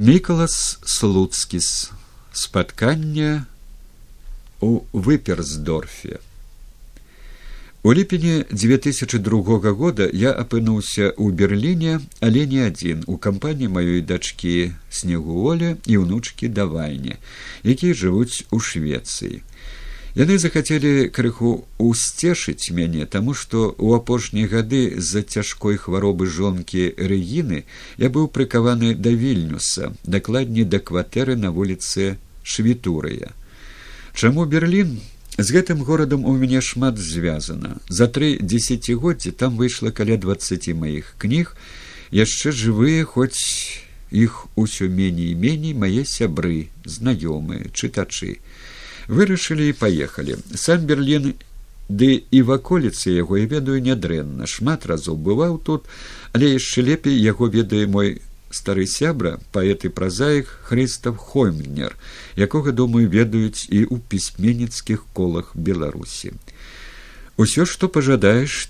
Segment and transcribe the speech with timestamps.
[0.00, 1.90] Мікалас Слуцкіс.
[2.32, 3.44] Спатканне
[4.60, 6.18] у Выперсдорфе.
[7.82, 14.70] У ліпені 2002 года я апынуўся ў Берліне, але не адзін у кампаніі маёй дачкі
[14.86, 17.18] снегуоля і ўнучкі давайне,
[17.66, 19.42] якія жывуць у Швецыі.
[20.18, 27.60] Яны захацелі крыху усцешыць мяне, таму што ў апошнія гады з-за цяжкой хваробы жонкі рэгіны
[28.02, 33.30] я быў прыкаваны да вільнюса, дакладней да кватэры на вуліцы швітурыя.
[34.10, 34.98] Чаму Берлін?
[35.38, 37.78] З гэтым горадам у мяне шмат звязана.
[37.86, 41.54] За тры дзесяцігоддзі там выйшла каля двадцаці маіх кніг,
[42.10, 43.38] яшчэ жывыя, хоць
[44.10, 48.42] іх усё меней і меней мае сябры, знаёмыя, чытачы
[49.08, 50.36] вырашылі і паехалі.
[50.54, 51.34] Сам берлін
[51.88, 54.46] ды і ваколіцы яго я ведаю нядрэнна.
[54.46, 55.88] Шмат разоў бываў тут
[56.32, 58.20] але яшчэ лепей яго ведае мой
[58.52, 61.96] стары сябра паэт і празаіх хрыстав хоймнер
[62.36, 66.36] якога думаю ведаюць і ў пісьменніцкіх колах беларусі.
[67.36, 68.68] Усё што пажадаеш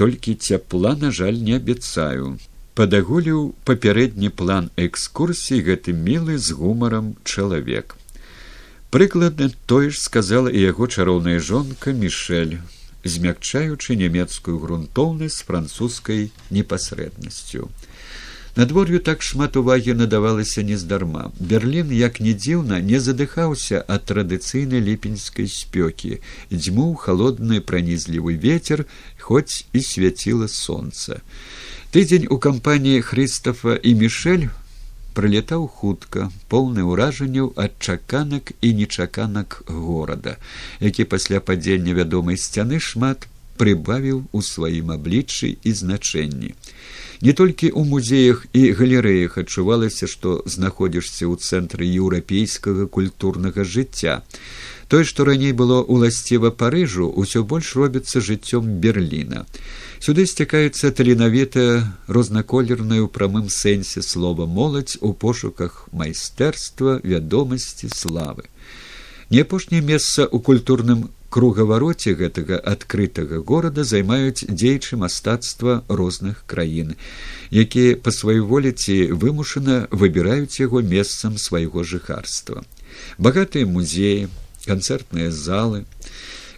[0.00, 2.40] толькі цяпла на жаль не абяцаю.
[2.74, 7.94] Падагуліў папярэдні план экскурсій гэты мілы з гумарам чалавек
[8.94, 12.52] прыкладна тое ж сказала і яго чароўная жонка мішель
[13.02, 17.66] змякчаючы нямецкую грунтоўнасць французскай непасрэднасцю.
[18.54, 25.50] Надвор'ю так шмат увагі надавалася нездарма берлін як не дзіўна не задыхаўся ад традыцыйнай ліпеньскай
[25.50, 26.22] спёкі.
[26.54, 28.86] Дзьмуў халодны пранізлівы ветер
[29.18, 31.18] хоць і свяціла сонца.
[31.90, 34.54] Тыдзень у кампаніі хрыстафа і мішель
[35.18, 40.36] прылетаў хутка поўны ўражанняў ад чаканак і нечаканак горада
[40.80, 43.28] які пасля падзення вядомай сцяны шмат
[43.60, 46.54] прыбавіў у сваім абліччы і значэнні
[47.24, 54.20] не толькі ў музеях і галерэях адчувалася што знаходзішся ў цэнтры еўрапейскага культурнага жыцця
[54.92, 59.48] тое што раней было ўласціва парыжу ўсё больш робіцца жыццём берліна
[60.04, 68.44] Сюды сцякаецца таленавітая рознаколерная ў прамым сэнсе слова моладзь у пошуках майстэрства вядомасці славы.
[69.32, 76.94] Не апошняе месца ў культурным кругавароце гэтага адкрытага горада займаюць дзейчы мастацтва розных краін,
[77.50, 82.62] якія па сваёй воліці вымушана выбіраюць яго месцам свайго жыхарства.
[83.18, 84.30] Багатыя музеі,
[84.62, 85.82] канцэртныя залы,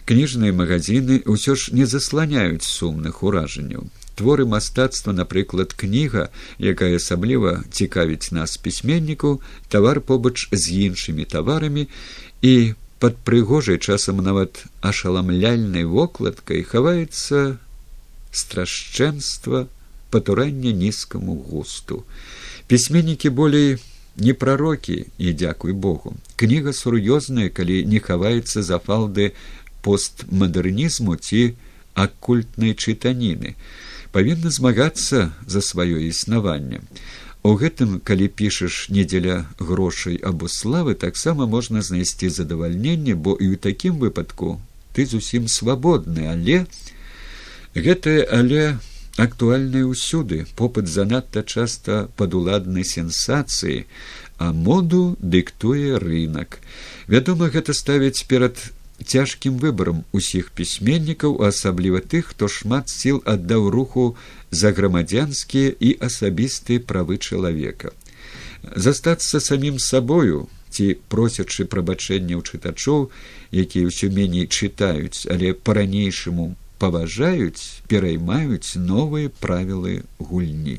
[0.05, 8.33] кніжныя магазины ўсё ж не засланяюць сумных уражанняў творы мастацтва напрыклад кніга якая асабліва цікавіць
[8.33, 9.37] нас пісьменніку
[9.69, 11.85] тавар побач з іншымі таварамі
[12.41, 12.53] і
[12.99, 17.57] под прыгожай часам нават ашаламляльнай вокладкай хаваецца
[18.31, 19.67] страшчэнства
[20.09, 22.03] патурання нізкаму густу.
[22.67, 23.77] Пісьменнікі болей
[24.17, 26.15] не прарокі і дзякуй богу.
[26.35, 29.33] Кніга сур'ёзная калі не хаваецца за фалды
[29.85, 31.53] постмадэрнізму ці
[31.93, 33.53] акультнай чытаніны.
[34.11, 36.81] Павінна змагацца за сваё існаванне
[37.43, 43.53] у гэтым калі пішаш не дзеля грошай або славы таксама можна знайсці задавальненне бо і
[43.53, 44.59] ў такім выпадку
[44.93, 46.65] ты зусім свабодны але
[47.75, 48.77] гэтае але
[49.17, 50.45] актуальнае ўсюды.
[50.55, 53.85] Попыт занадта часта падуладнай сенсацыі
[54.37, 56.61] а моду дыктуе рынок
[57.09, 58.61] вядома гэта ставіць перад
[59.03, 64.15] цяжкім выбарам усіх пісьменнікаў асабліва тых хто шмат сіл аддаў руху
[64.51, 67.93] за грамадзянскія і асабістыя правы чалавека.
[68.75, 70.47] Застацца самім сабою
[71.09, 73.09] просячы прабачэнняў чытачоў
[73.49, 80.77] якія ўсё меней чытаюць але па-ранейшаму паважаюць пераймаюць новыя правілы гульні.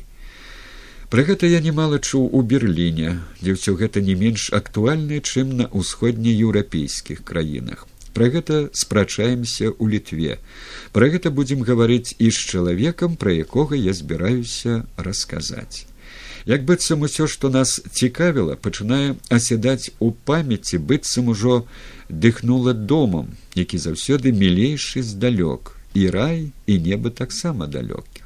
[1.09, 5.67] Пра гэта я немало чуў у берерліне дзе ўсё гэта не менш актуальнае чым на
[5.75, 10.39] ўсходнееўрапейскіх краінах Пра гэта спрачаемся ў літве.
[10.93, 15.85] Пра гэта будзем гаварыць і з чалавекам, пра якога я збіраюся расказаць.
[16.49, 21.65] Як быццам усё, што нас цікавіла, пачынае аседаць у памяці быццам ужо
[22.09, 28.25] дыхнула домам, які заўсёды мілейшы здалёк і рай і неба таксама далёкі.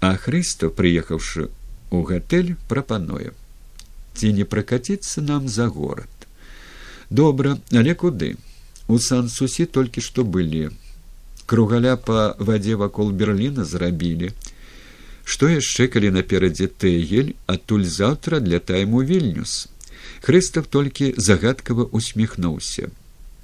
[0.00, 1.50] А Хрыста, прыехаўшы
[1.92, 3.36] ў гатэль, прапануе:
[4.14, 6.08] ці не пракаціцца нам за горад.
[7.10, 8.36] Добра, але куды?
[8.86, 10.70] У сан-сусі толькі што былі
[11.46, 14.32] кругаля па вадзе вакол берліна зрабілі
[15.24, 19.68] што яшчэ калі наперадзе тэгель адтуль заўтра для тайму вільнюс?
[20.20, 22.88] Хрыстав толькі загадкава усміхнуўся.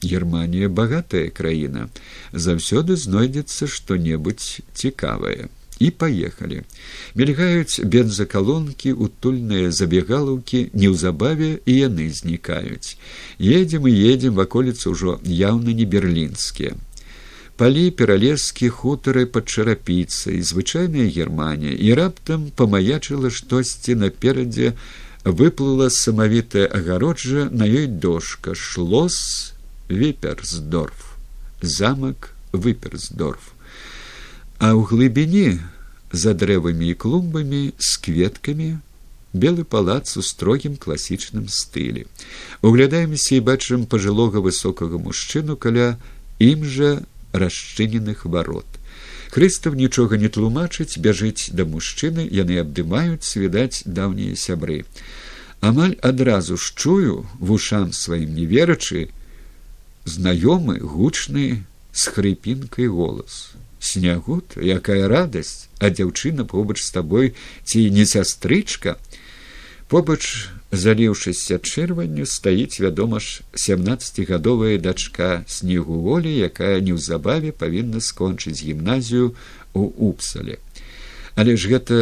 [0.02, 1.88] Германія багатая краіна.
[2.32, 5.48] Заўсёды знойдзецца што небудзь цікавае
[5.80, 6.62] і паехалі.
[7.16, 13.00] Мільгаюць бензакалонкі, утульныя забегалаўкі, неўзабаве і яны знікаюць.
[13.40, 16.76] Едзем і едзем ваколіцы ўжо яўна не берлінскія.
[17.60, 24.72] Палі пералескі хутары пад чарапіцай, звычайная германія і раптам памаячыла штосьці наперадзе
[25.24, 29.52] выплыла самавітая агароджа на ёй дошка шлос
[29.88, 31.16] віперсдорф
[31.60, 33.52] замак выперсдорф
[34.60, 35.56] а ў глыбіні
[36.12, 38.76] за дрэвамі і клумбамі з кветкамі
[39.32, 42.04] белы палац у строгім класічным стылі.
[42.60, 45.96] Углядаемся і бачым пажылога высокага мужчыну каля
[46.44, 46.90] ім жа
[47.32, 48.68] расчыненых варот.
[49.32, 54.84] Хрыстав нічога не тлумачыць бяжыць да мужчыны яны абдымаюць відаць даўнія сябры.
[55.64, 59.08] Амаль адразу ж чую вушам сваім не верачы
[60.04, 61.64] знаёмы гучны
[61.96, 67.34] з хрыпінкай голас снягут якая радасць а дзяўчына побач з табой
[67.64, 68.96] ці не сястрычка
[69.88, 79.34] побач заліўшыся чырванню стаіць вядома ж семнаццацігадовая дачка снегу волі якая неўзабаве павінна скончыць гімназію
[79.74, 80.58] у упсале.
[81.34, 81.96] Але ж гэта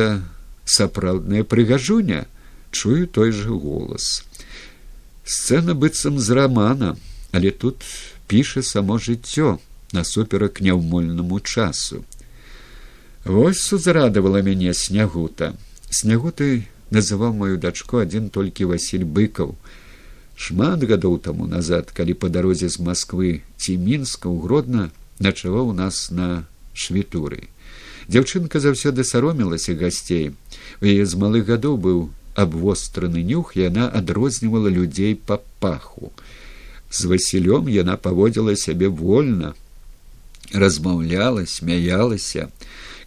[0.64, 2.26] сапраўдная прыгажуня
[2.70, 4.24] чую той же голас.
[5.24, 6.96] Сцэна быццам з рамана
[7.32, 7.80] але тут
[8.28, 9.56] піша само жыццё
[9.92, 12.04] насуперак няўмольнаму часу.
[13.24, 15.54] Вось сузрадавала мяне снягута.
[15.90, 19.56] Снягутай называў маю дачку адзін толькі Васіль быкаў.
[20.38, 26.46] Шмат гадоў таму назад, калі па дарозе з Масквы ці мінска ўгродна начаваў нас на
[26.72, 27.50] швітуры.
[28.08, 30.32] Дзяўчынка заўсёды саромілася гасцей.
[30.80, 31.98] У яе з малых гадоў быў
[32.38, 36.14] абвостраны нюх, яна адрознівала людзей па паху.
[36.88, 39.52] З Васілём яна паводзіла сябе вольна,
[40.52, 42.48] размаўляла смяялася.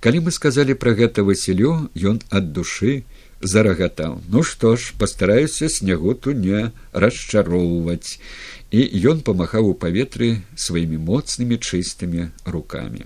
[0.01, 3.03] Калі мы сказалі пра гэта васілю ён ад душы
[3.41, 4.21] зарагатаў.
[4.29, 8.19] Ну што ж пастараюся сняготу не расчароўваць.
[8.71, 13.05] І ён памахаў у паветры сваімі моцнымі чыстымі рукамі.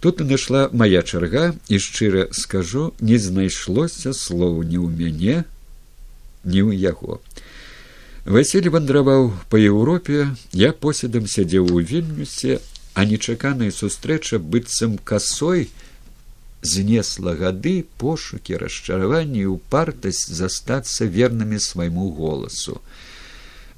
[0.00, 5.36] Тут нашла моя чарга і шчыра скажу не знайшлося слова ні ў мяне
[6.44, 7.20] ні ў яго.
[8.28, 12.60] Василь вандраваў па еўропе я поседам сядзеў у вільнюсе
[12.98, 15.68] а нечаканая сустрэча быццам касой
[16.62, 22.82] знесла гады пошукі расчараванні і упартасць застацца вернымі свайму голасу.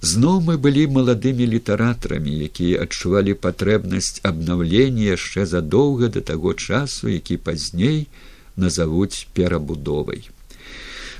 [0.01, 7.37] Зноў мы былі маладымі літаратарамі якія адчувалі патрэбнасць абнаўлення яшчэ задоўга да таго часу які
[7.37, 8.09] пазней
[8.57, 10.31] назавуць перабудовай.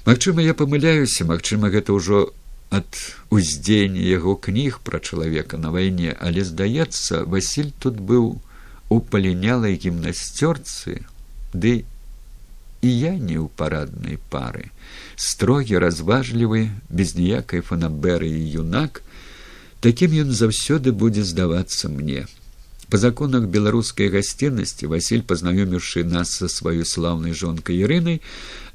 [0.09, 2.33] Магчыма я памыляюся магчыма гэта ўжо
[2.71, 2.99] ад
[3.35, 8.39] уздзеяння яго кніг пра чалавека на вайне але здаецца василь тут быў
[8.89, 11.03] у палінялай гімнасцёрцы
[11.53, 11.85] ды
[12.81, 14.73] і я не ў параднай пары.
[15.17, 19.03] Строгі разважлівы без ніякай фанаберы і юнак
[19.85, 22.25] такім ён заўсёды будзе здавацца мне.
[22.91, 28.19] По законах беларускай гасціннасці василь пазнаёміўшы нас са сваёй слаўнай жонкай ірынай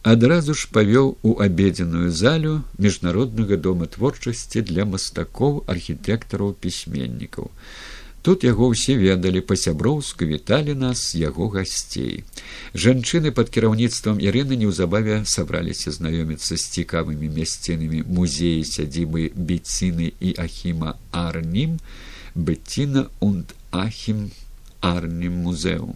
[0.05, 7.49] адразу ж павёў у абедзеную залю міжнароднага дома творчасці для мастакоў архітэктараў пісьменнікаў
[8.21, 12.21] тут яго ўсе ведалі па-сяброўску віталі нас яго гасцей
[12.85, 20.97] жанчыны под кіраўніцтвам ірыны неўзабаве сабраліся знаёміцца з цікавымі мясцінамі музеі сядзібы біціны і ахіма
[21.25, 21.77] арнім
[22.35, 24.29] быціна und ахім
[24.81, 25.95] арнім музеум.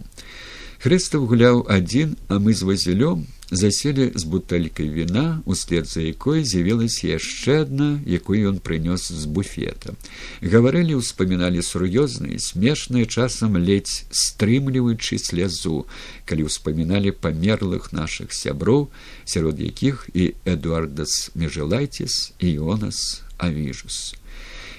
[0.80, 7.18] Хрыстаў гуляў адзін, а мы з вазілём заселі з бутэлькай віна, услед за якой з'явілася
[7.18, 9.98] яшчэ адна, якую ён прынёс з буфета.
[10.38, 15.90] Гаварылі, успаміналі сур'ёзныя, смешныя часам ледзь стрымліваючы слязу,
[16.24, 18.88] калі ўспаміналі памерлых нашых сяброў,
[19.26, 24.14] сярод якіх і Эдуардас Межелайціс і Йонас Авіжус.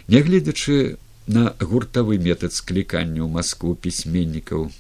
[0.08, 0.98] Нягледзячы
[1.28, 4.72] на гуртавы метад склікання ў Маскву пісьменнікаў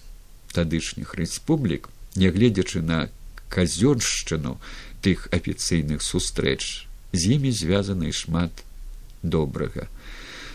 [0.55, 3.11] тадышніх рэспублік, нягледзячы на
[3.51, 4.57] казёншчыну
[5.03, 8.63] тых афіцыйных сустрэч, з імі звязаны шмат
[9.23, 9.87] добрага.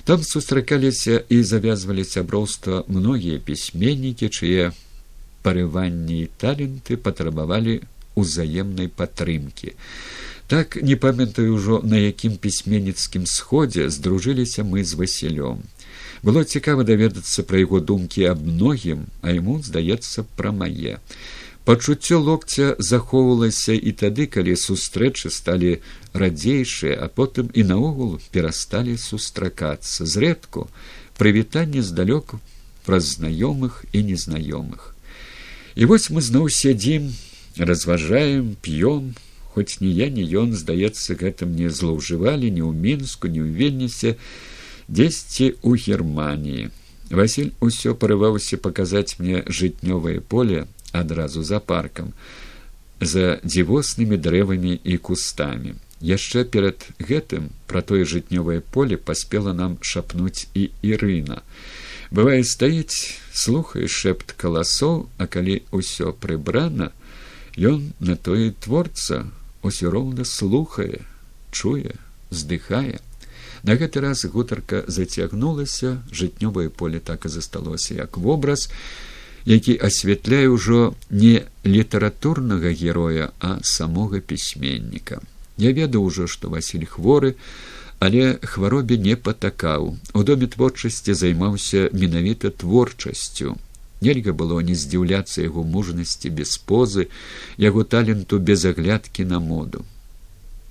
[0.05, 4.73] Там сустракаліся і завязвалі сяброўства многія пісьменнікі, чые
[5.43, 7.81] парыванні і таленты патрабавалі
[8.15, 9.75] узаемнай падтрымкі.
[10.47, 15.67] Так не памятаю ўжо на якім пісьменніцкім сходзе здружыліся мы з васілём
[16.23, 21.03] было цікава даведацца пра яго думкі аб многім а яму здаецца пра мае
[21.67, 25.73] пачуццё локця захоўвалася і тады калі сустрэчы сталі
[26.15, 30.07] радзейшыя а потым і наогул перасталі сустракацца.
[30.07, 30.71] Зрэдку
[31.19, 32.39] прывітанне здалёку
[32.87, 34.95] праз знаёмых і незнаёмых.
[35.75, 37.11] І вось мы зноў сядзім,
[37.59, 39.19] разважаем, п'ём,
[39.51, 44.15] хоць ні я, ні ён, здаецца, гэтым не злоўжывалі ні ў мінску, ні ў вельнісе,
[44.87, 46.71] дзесьці ў германії
[47.11, 52.13] василь усё парываўся паказаць мне жытнёвае поле адразу за паркам
[53.01, 55.77] за дзівоснымі дрэвамі і кустамі.
[56.01, 61.41] Яшчэ перад гэтым пра тое жытнёвае поле паспела нам шапнуць і ірына.
[62.11, 66.93] Бывае стаіць слухае шэпт каласоў а калі ўсё прыбрана
[67.57, 69.25] ён на тое творца
[69.63, 71.05] усё роўна слухае
[71.51, 71.97] чуе
[72.31, 73.01] здыхае.
[73.67, 78.69] На гэты раз гутарка зацягнулася, жытнёвае поле так і засталося як вобраз,
[79.47, 85.23] які асвятляе ўжо не літаратурнага героя, а самога пісьменніка.
[85.57, 87.39] Я ведаў ужо, што Васіль хворы,
[87.99, 89.97] але хваробе не патакаў.
[90.13, 93.57] У доме творчасці займаўся менавіта творчасцю.
[94.03, 97.09] Нельга было не здзіўляцца яго мужнасці без позы,
[97.57, 99.87] яго таленту без аглядкі на моду.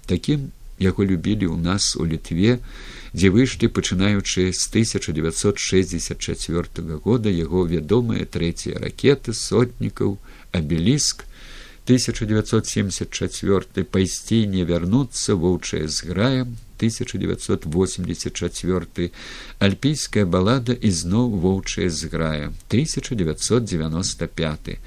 [0.06, 2.60] Такім яго любілі ў нас у літве
[3.16, 10.18] дзе выйшлі пачынаючы з 1964 года яго вядомыя трэція ракеты сотнікаў
[10.52, 11.26] абеліск.
[11.86, 19.12] 1974 пайсці не вярнуцца воўчая з граем 1984
[19.60, 24.80] альпійская балада ізноў воўчая з грая 1995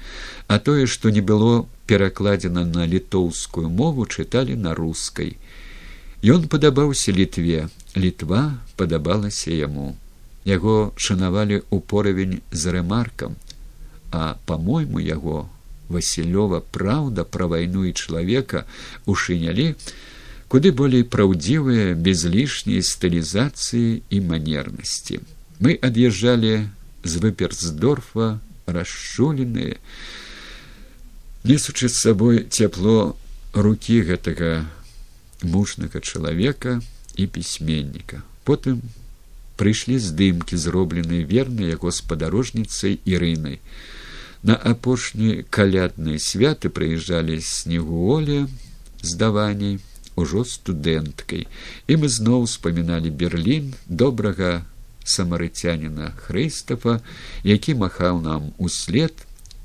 [0.47, 5.39] а тое што не было перакладзена на літоўскую мову чыталі на рускай
[6.19, 9.95] Ён падабаўся літве, літва падабалася яму.
[10.43, 13.39] Яго шанавалі ў поравень з рэмаркам,
[14.11, 15.47] а па-мойму яго
[15.89, 18.67] Васілёва праўда пра вайну і чалавека
[19.07, 19.73] у шынялі,
[20.51, 25.23] куды болей праўдзівыя без лішняй стылізацыі і манернасці.
[25.63, 26.67] Мы ад'язджалі
[27.07, 29.79] з выперсдорфа расчуленыя,
[31.47, 33.15] несучы з сабой цяпло
[33.55, 34.67] рукі гэтага
[35.43, 36.81] мужнага чалавека
[37.15, 38.23] і пісьменніка.
[38.43, 38.81] Потым
[39.59, 43.59] прыйшлі здымкі, зробленыя вернай яго спадарожніцай ірынай.
[44.43, 48.47] На апошні калядныя святы прыязджалі снегуоля
[49.03, 49.79] здаванней
[50.15, 51.47] ужо студэнткай.
[51.87, 54.63] І мы зноў успаміналі Берлін добрага
[55.03, 56.99] самарыцяніна Хрыстафа,
[57.43, 59.15] які махаў нам услед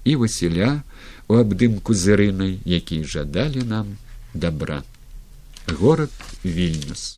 [0.05, 0.83] і Васіля
[1.29, 3.95] у абдымку з ірынай, які жадалі нам
[4.35, 4.83] добра
[5.67, 6.11] город
[6.43, 7.13] вильнюс